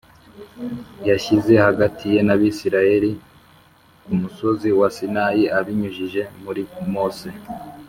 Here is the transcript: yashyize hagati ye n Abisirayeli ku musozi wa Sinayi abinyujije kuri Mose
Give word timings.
yashyize 1.09 1.53
hagati 1.65 2.05
ye 2.13 2.19
n 2.27 2.29
Abisirayeli 2.35 3.11
ku 4.03 4.11
musozi 4.21 4.69
wa 4.79 4.87
Sinayi 4.95 5.43
abinyujije 5.57 6.21
kuri 6.43 6.61
Mose 6.93 7.27